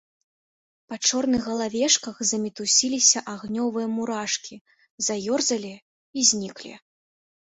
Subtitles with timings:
[0.91, 4.55] Па чорных галавешках замітусіліся агнёвыя мурашкі,
[5.11, 5.73] заёрзалі
[6.17, 6.73] і зніклі.